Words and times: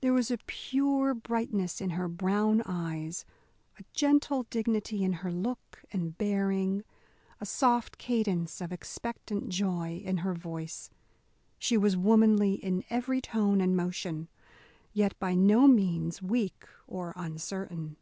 There 0.00 0.12
was 0.12 0.28
a 0.32 0.38
pure 0.38 1.14
brightness 1.14 1.80
in 1.80 1.90
her 1.90 2.08
brown 2.08 2.62
eyes, 2.66 3.24
a 3.78 3.84
gentle 3.92 4.42
dignity 4.50 5.04
in 5.04 5.12
her 5.22 5.30
look 5.30 5.84
and 5.92 6.18
bearing, 6.18 6.82
a 7.40 7.46
soft 7.46 7.96
cadence 7.96 8.60
of 8.60 8.72
expectant 8.72 9.50
joy 9.50 10.02
in 10.04 10.16
her 10.26 10.34
voice. 10.34 10.90
She 11.60 11.76
was 11.76 11.96
womanly 11.96 12.54
in 12.54 12.82
every 12.90 13.20
tone 13.20 13.60
and 13.60 13.76
motion, 13.76 14.26
yet 14.92 15.16
by 15.20 15.36
no 15.36 15.68
means 15.68 16.20
weak 16.20 16.64
or 16.88 17.12
uncertain. 17.14 17.98